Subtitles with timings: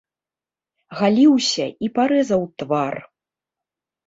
[1.01, 2.95] Галіўся і парэзаў твар.